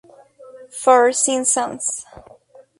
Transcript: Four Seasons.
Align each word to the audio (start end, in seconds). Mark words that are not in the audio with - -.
Four 0.71 1.13
Seasons. 1.13 2.07